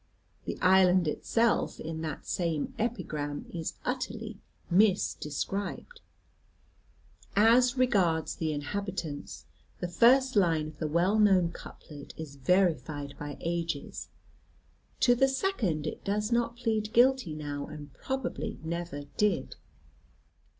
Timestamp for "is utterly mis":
3.53-5.13